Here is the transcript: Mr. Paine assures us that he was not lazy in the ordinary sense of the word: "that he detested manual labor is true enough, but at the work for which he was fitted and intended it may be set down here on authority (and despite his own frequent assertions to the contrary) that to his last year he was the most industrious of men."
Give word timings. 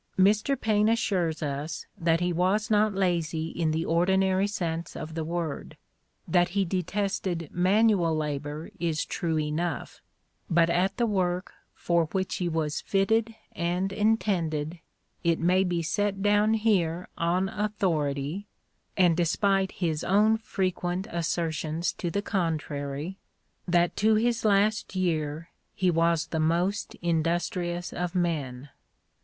Mr. 0.17 0.59
Paine 0.59 0.89
assures 0.89 1.43
us 1.43 1.85
that 1.95 2.21
he 2.21 2.33
was 2.33 2.71
not 2.71 2.95
lazy 2.95 3.49
in 3.49 3.69
the 3.69 3.85
ordinary 3.85 4.47
sense 4.47 4.95
of 4.95 5.13
the 5.13 5.23
word: 5.23 5.77
"that 6.27 6.49
he 6.57 6.65
detested 6.65 7.47
manual 7.51 8.17
labor 8.17 8.71
is 8.79 9.05
true 9.05 9.37
enough, 9.37 10.01
but 10.49 10.71
at 10.71 10.97
the 10.97 11.05
work 11.05 11.53
for 11.75 12.05
which 12.13 12.37
he 12.37 12.49
was 12.49 12.81
fitted 12.81 13.35
and 13.51 13.93
intended 13.93 14.79
it 15.23 15.37
may 15.39 15.63
be 15.63 15.83
set 15.83 16.23
down 16.23 16.55
here 16.55 17.07
on 17.15 17.47
authority 17.49 18.47
(and 18.97 19.15
despite 19.15 19.71
his 19.73 20.03
own 20.03 20.35
frequent 20.35 21.05
assertions 21.11 21.93
to 21.93 22.09
the 22.09 22.23
contrary) 22.23 23.19
that 23.67 23.95
to 23.95 24.15
his 24.15 24.43
last 24.43 24.95
year 24.95 25.49
he 25.75 25.91
was 25.91 26.25
the 26.25 26.39
most 26.39 26.95
industrious 27.03 27.93
of 27.93 28.15
men." 28.15 28.69